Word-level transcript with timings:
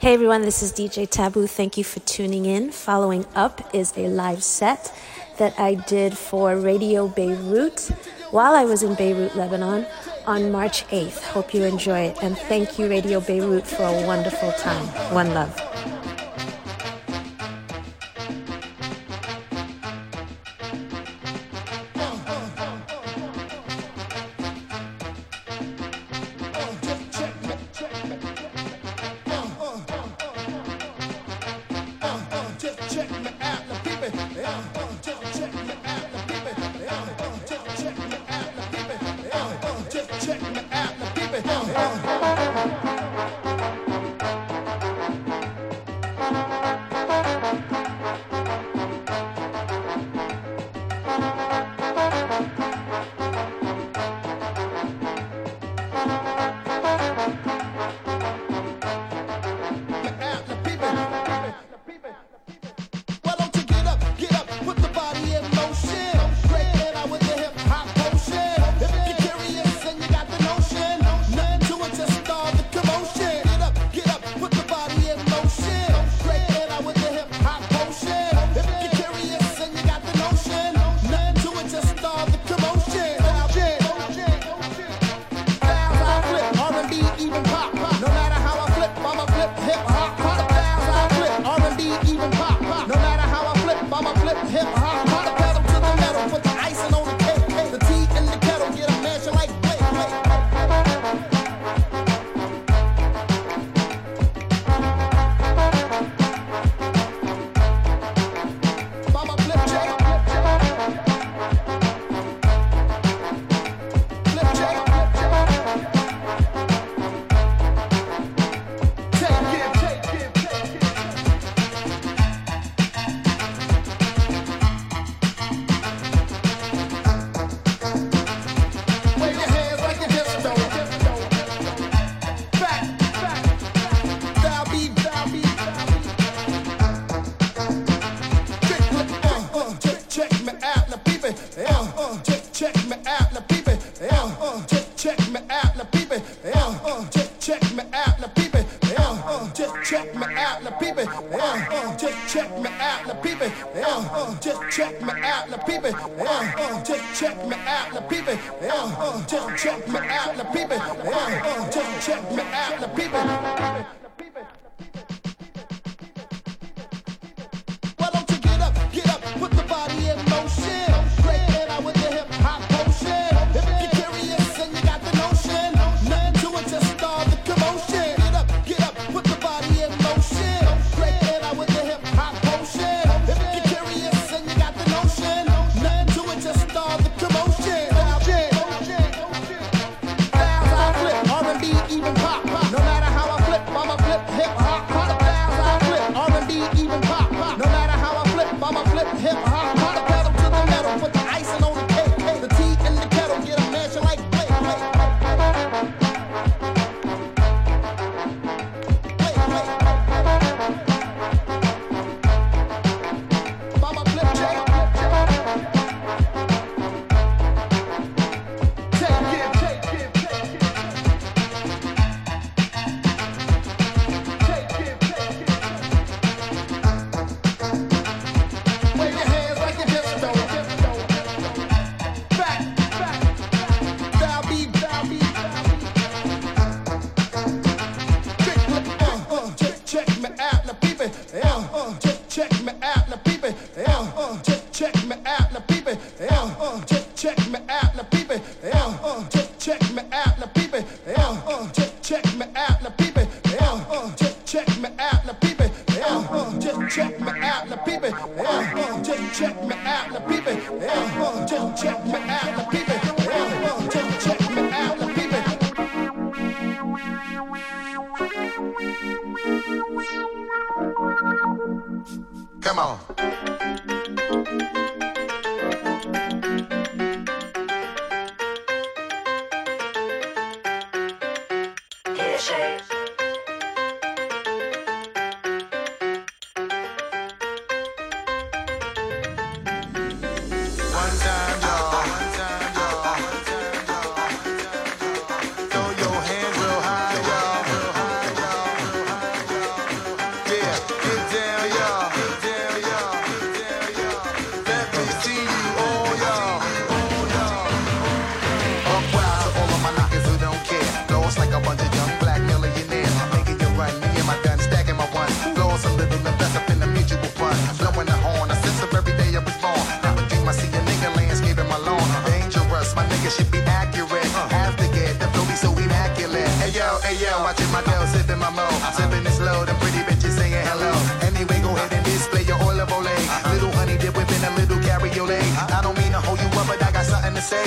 Hey 0.00 0.14
everyone, 0.14 0.42
this 0.42 0.62
is 0.62 0.72
DJ 0.72 1.10
Taboo. 1.10 1.48
Thank 1.48 1.76
you 1.76 1.82
for 1.82 1.98
tuning 1.98 2.46
in. 2.46 2.70
Following 2.70 3.26
up 3.34 3.74
is 3.74 3.92
a 3.96 4.06
live 4.06 4.44
set 4.44 4.94
that 5.38 5.58
I 5.58 5.74
did 5.74 6.16
for 6.16 6.56
Radio 6.56 7.08
Beirut 7.08 7.90
while 8.30 8.54
I 8.54 8.64
was 8.64 8.84
in 8.84 8.94
Beirut, 8.94 9.34
Lebanon 9.34 9.86
on 10.24 10.52
March 10.52 10.86
8th. 10.86 11.20
Hope 11.24 11.52
you 11.52 11.64
enjoy 11.64 11.98
it. 11.98 12.22
And 12.22 12.38
thank 12.38 12.78
you, 12.78 12.88
Radio 12.88 13.18
Beirut, 13.18 13.66
for 13.66 13.82
a 13.82 14.06
wonderful 14.06 14.52
time. 14.52 14.86
One 15.12 15.34
love. 15.34 15.97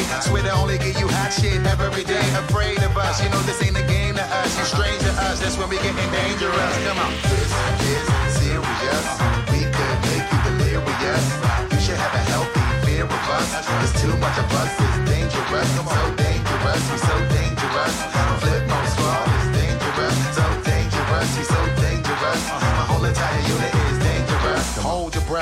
Something. 0.05 0.21
Swear 0.29 0.43
to 0.43 0.51
only 0.51 0.77
give 0.77 0.99
you 0.99 1.07
hot 1.07 1.31
shit 1.33 1.61
every 1.65 2.03
day. 2.03 2.23
Afraid 2.47 2.81
of 2.83 2.97
us, 2.97 3.23
you 3.23 3.29
know 3.29 3.41
this 3.43 3.61
ain't 3.63 3.77
a 3.77 3.85
game 3.87 4.15
to 4.15 4.23
us. 4.23 4.57
You 4.57 4.65
strange 4.65 5.01
to 5.03 5.13
us, 5.27 5.39
that's 5.39 5.57
when 5.57 5.69
we 5.69 5.77
getting 5.77 6.11
dangerous. 6.11 6.73
Come 6.85 6.99
on. 6.99 7.11
This 7.29 7.49
is 7.49 8.07
serious. 8.41 9.05
We 9.51 9.61
could 9.65 9.97
make 10.09 10.27
you 10.29 10.39
delirious. 10.47 11.23
You 11.71 11.79
should 11.79 11.99
have 11.99 12.13
a 12.13 12.23
healthy 12.31 12.61
fear 12.85 13.05
of 13.05 13.25
us. 13.37 13.49
There's 13.79 13.95
too 14.01 14.15
much 14.17 14.37
of 14.37 14.49
us, 14.53 14.60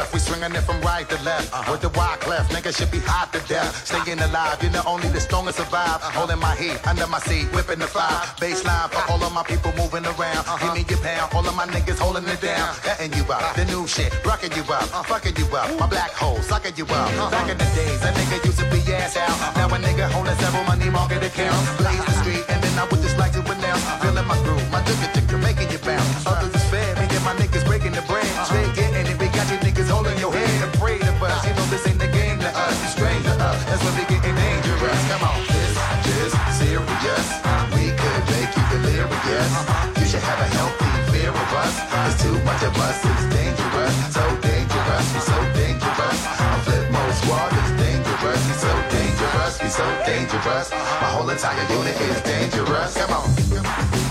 Breath, 0.10 0.14
we 0.14 0.20
swinging 0.20 0.56
it 0.56 0.62
from 0.62 0.82
right 0.82 1.08
to 1.10 1.24
left. 1.24 1.54
Uh-huh. 1.54 1.72
With 1.72 1.82
the 1.82 1.90
wide 1.90 2.20
cleft, 2.20 2.52
nigga 2.52 2.76
should 2.76 2.92
be 2.92 3.00
hot 3.00 3.32
to 3.34 3.40
death. 3.48 3.86
Staying 3.86 4.20
alive, 4.20 4.62
you 4.64 4.70
know 4.70 4.82
only 4.86 5.08
the 5.10 5.20
strongest 5.20 5.58
survive. 5.58 6.02
Uh-huh. 6.02 6.20
Holding 6.20 6.40
my 6.40 6.56
heat 6.56 6.78
under 6.88 7.08
my 7.08 7.20
seat, 7.20 7.46
whipping 7.54 7.80
the 7.80 7.88
fire. 7.88 8.26
Baseline 8.42 8.90
for 8.90 9.04
all 9.12 9.22
of 9.22 9.34
my 9.34 9.44
people 9.44 9.72
moving 9.78 10.06
around. 10.06 10.44
Uh-huh. 10.50 10.58
Give 10.60 10.74
me 10.74 10.84
your 10.90 11.00
pound, 11.00 11.34
all 11.34 11.46
of 11.46 11.56
my 11.56 11.66
niggas 11.68 12.00
holding 12.00 12.26
it 12.28 12.42
down. 12.42 12.74
Cutting 12.82 13.14
you 13.14 13.24
up, 13.30 13.56
the 13.56 13.66
new 13.66 13.86
shit, 13.88 14.10
rocking 14.26 14.52
you 14.54 14.64
up, 14.74 14.90
fucking 15.06 15.36
you 15.38 15.46
up. 15.56 15.70
My 15.80 15.88
black 15.88 16.12
hole, 16.12 16.42
sucking 16.42 16.76
you 16.76 16.86
up. 16.90 17.10
Back 17.32 17.50
in 17.50 17.58
the 17.58 17.70
days, 17.78 18.02
a 18.04 18.12
nigga 18.14 18.44
used 18.46 18.60
to 18.60 18.66
be 18.74 18.82
ass 18.94 19.18
out. 19.18 19.38
Now 19.56 19.70
a 19.70 19.78
nigga 19.78 20.10
holding 20.10 20.36
several 20.42 20.64
money 20.66 20.90
market 20.90 21.22
accounts. 21.24 21.70
Blaze 21.78 22.04
the 22.06 22.16
street, 22.22 22.44
and 22.50 22.58
then 22.64 22.74
I 22.80 22.86
would 22.90 23.02
just 23.02 23.18
like 23.18 23.34
to 23.34 23.42
announce. 23.46 23.84
Feeling 24.02 24.26
my 24.26 24.38
groove, 24.42 24.66
my 24.72 24.82
jigger 24.84 25.10
jigger, 25.14 25.38
making 25.38 25.70
you 25.70 25.80
bounce. 25.80 26.26
Others 26.26 26.56
is 26.56 26.66
fair, 26.70 26.96
me 26.98 27.06
and 27.06 27.26
my 27.26 27.34
niggas 27.38 27.59
that's 33.70 33.84
when 33.86 33.94
we 33.94 34.04
getting 34.10 34.36
dangerous. 34.36 35.02
Come 35.14 35.24
on, 35.30 35.38
this 35.46 35.78
is 36.18 36.34
serious. 36.58 37.28
We 37.78 37.94
could 37.94 38.24
make 38.34 38.50
you 38.58 38.66
delirious. 38.74 39.52
You 40.02 40.06
should 40.10 40.26
have 40.26 40.40
a 40.42 40.50
healthy 40.58 40.90
fear 41.14 41.30
of 41.30 41.50
us. 41.62 41.76
There's 41.94 42.18
too 42.18 42.38
much 42.50 42.62
of 42.66 42.74
us, 42.82 42.98
it's 43.06 43.26
dangerous. 43.30 43.94
So 44.10 44.24
dangerous, 44.42 45.06
we 45.14 45.22
so 45.22 45.38
dangerous. 45.54 46.20
I 46.26 46.58
Flipmode 46.66 47.16
Squad 47.22 47.52
is 47.62 47.70
dangerous. 47.78 48.42
We 48.50 48.56
so 48.58 48.74
dangerous, 48.90 49.54
we 49.62 49.70
so 49.70 49.86
dangerous. 50.06 50.68
My 51.02 51.10
whole 51.14 51.30
entire 51.30 51.66
unit 51.70 51.98
is 52.02 52.22
dangerous. 52.22 52.98
Come 52.98 53.14
on. 53.14 54.09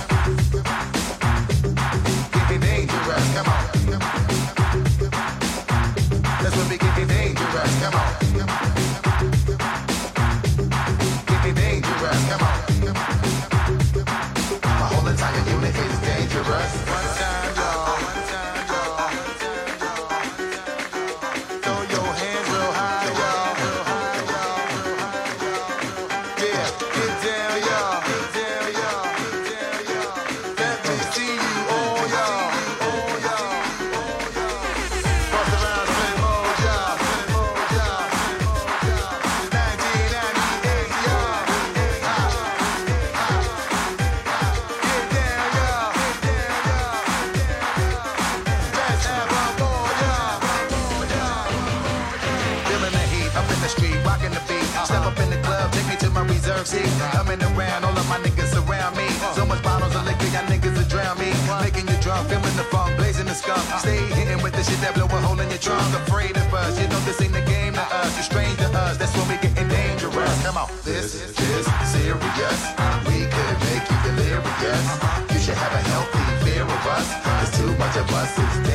There's 76.88 77.50
too 77.58 77.76
much 77.76 77.96
of 77.98 78.10
us, 78.12 78.32
it's 78.38 78.68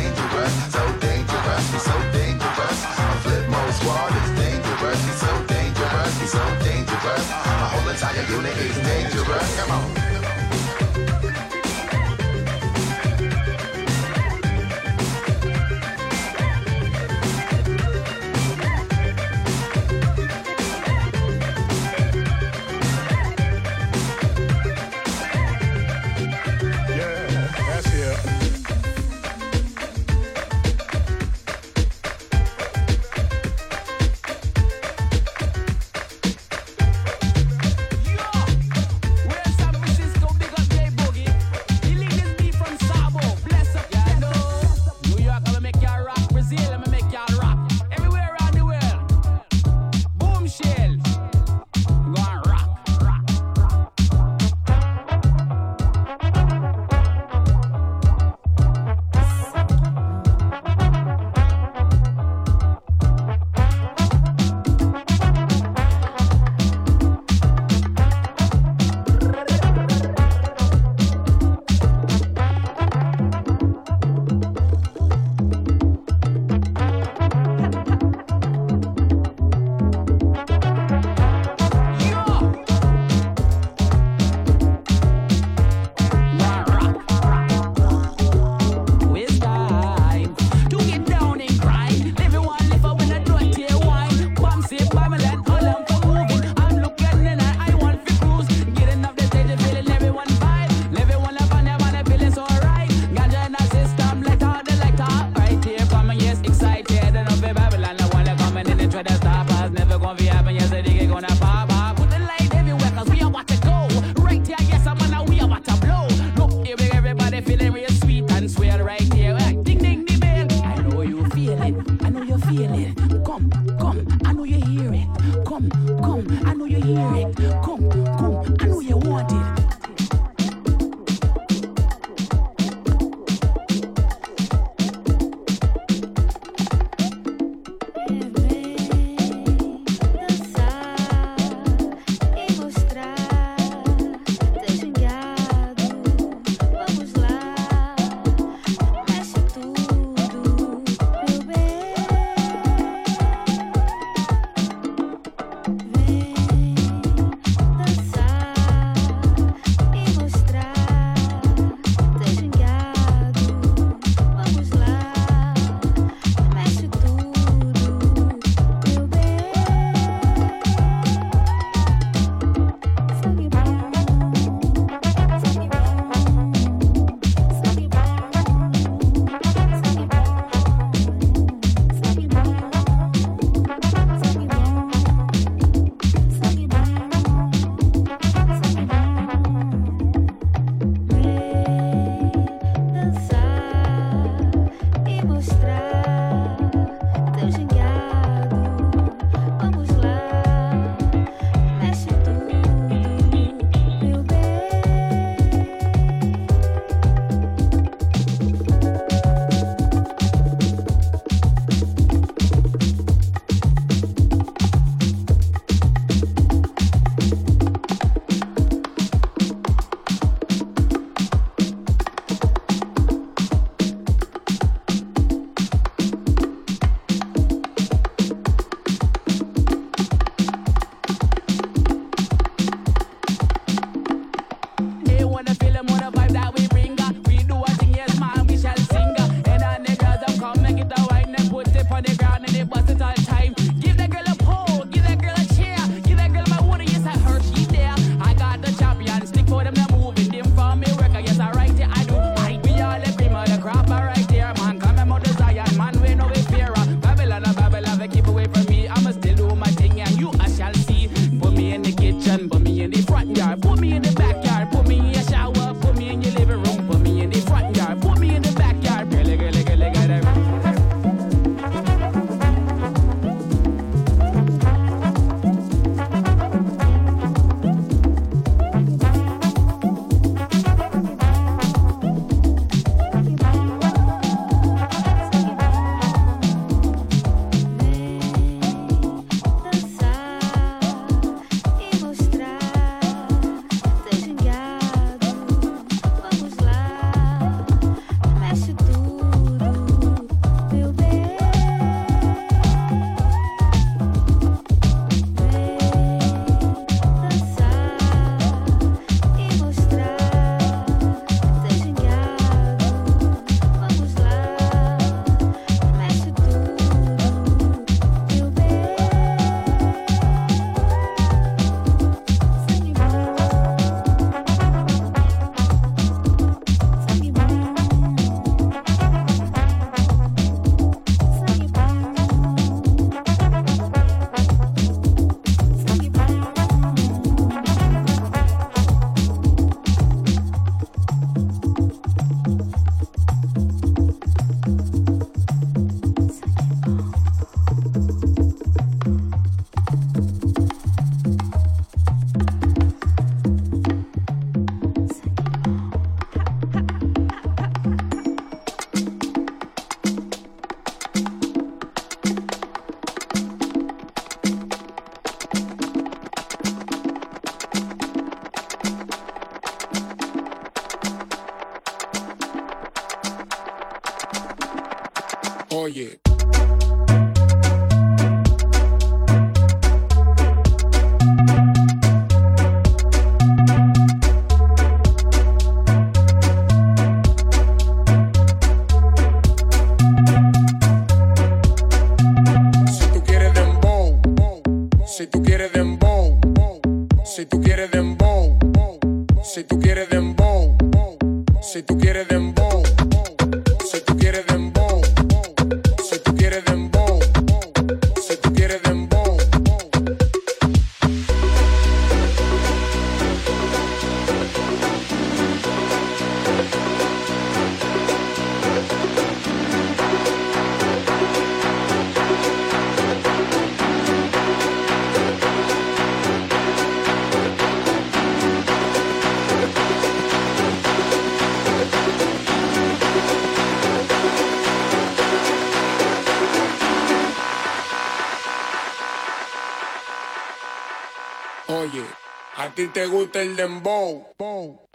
el 443.41 443.55
dembow, 443.55 444.27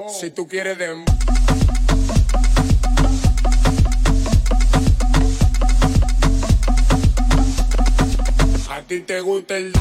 si 0.08 0.30
tú 0.30 0.46
quieres 0.46 0.78
dembow. 0.78 1.04
A 8.70 8.82
ti 8.86 9.00
te 9.00 9.20
gusta 9.20 9.56
el 9.56 9.72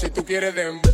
si 0.00 0.10
tú 0.10 0.24
quieres 0.24 0.54
dembow. 0.54 0.89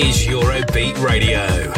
Is 0.00 0.26
Eurobeat 0.26 0.96
Radio. 1.02 1.77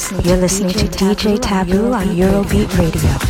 Listening. 0.00 0.24
You're 0.24 0.36
listening 0.38 0.72
to 0.72 0.86
DJ 0.86 1.38
Taboo 1.40 1.92
on 1.92 2.06
Eurobeat 2.08 2.78
Radio. 2.78 2.90
music. 3.00 3.29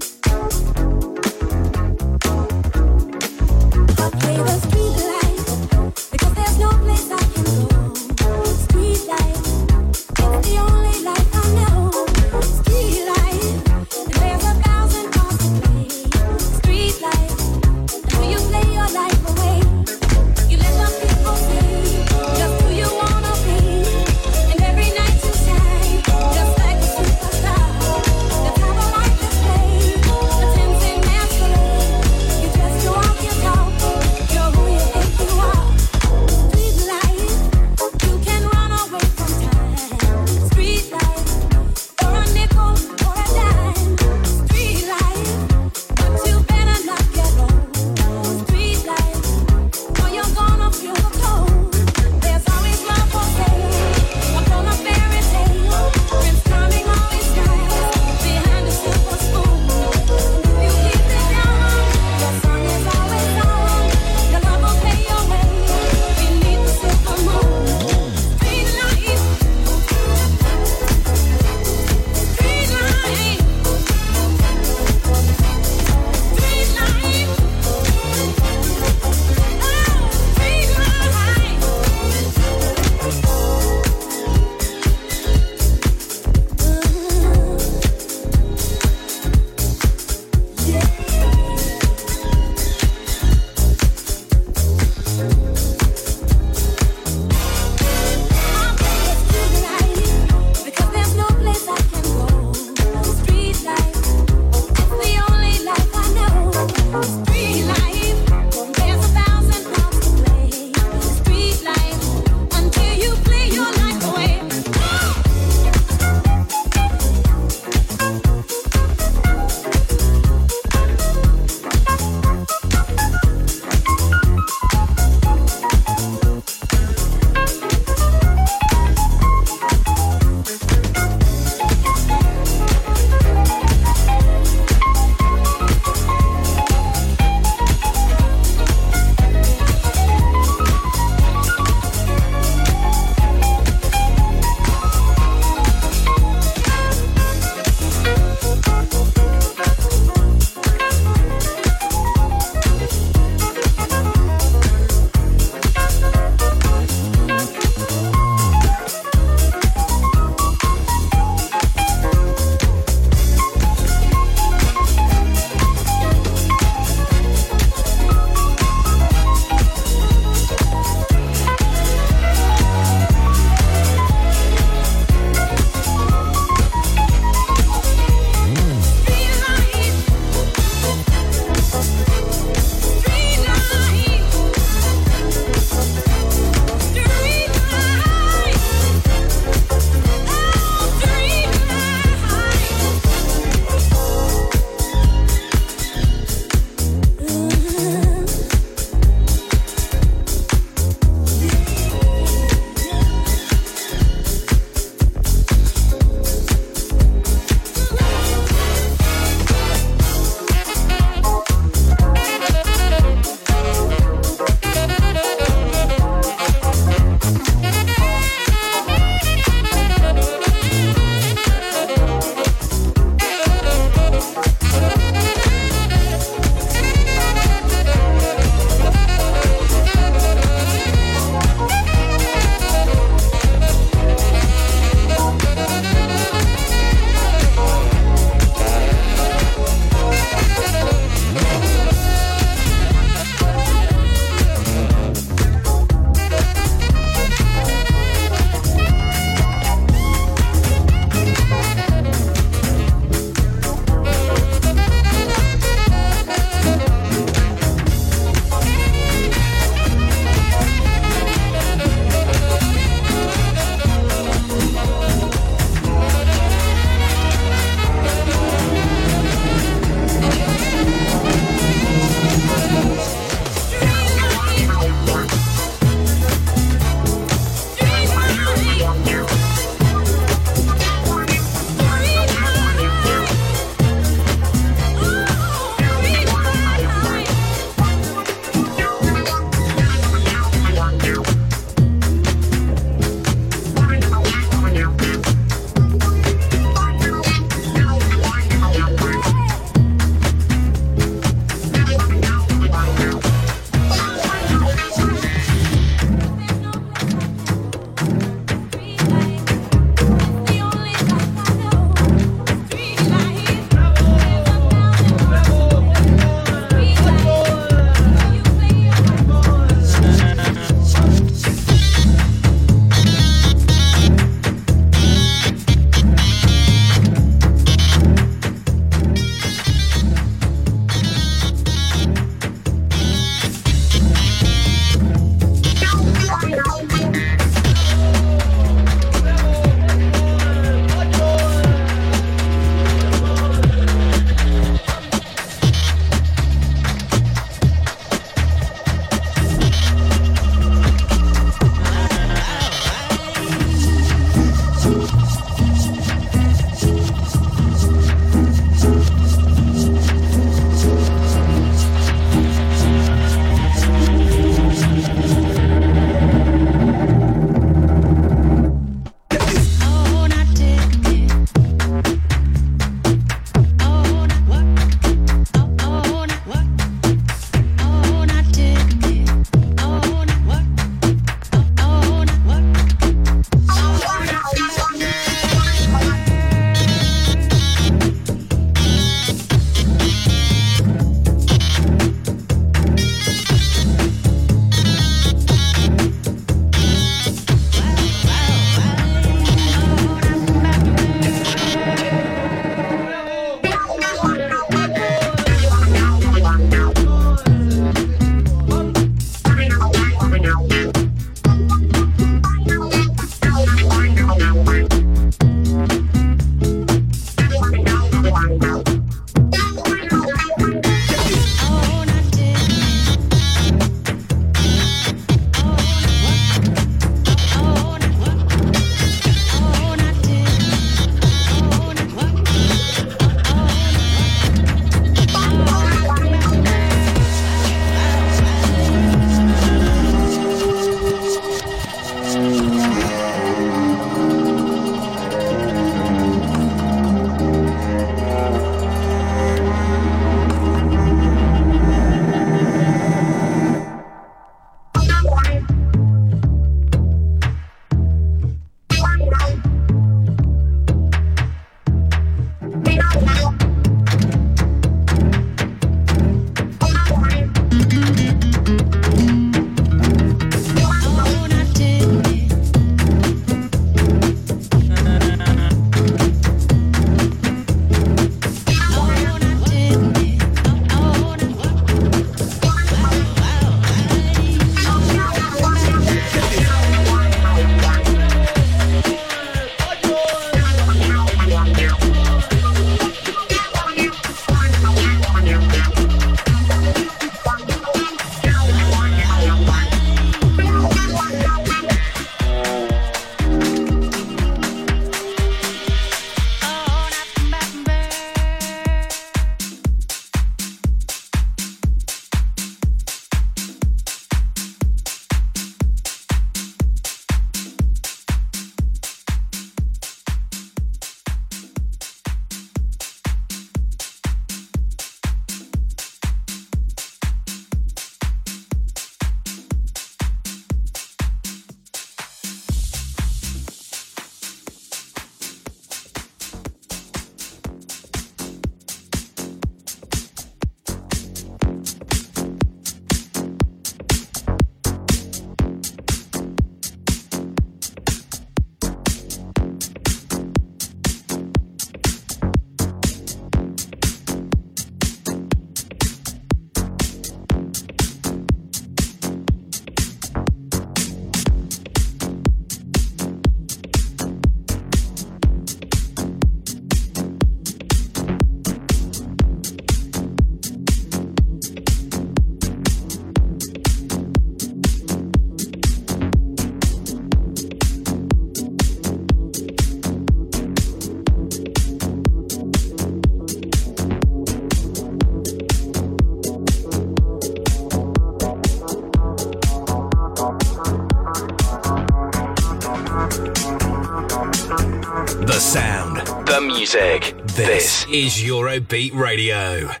Is 598.13 598.43
Eurobeat 598.43 599.13
Radio. 599.13 600.00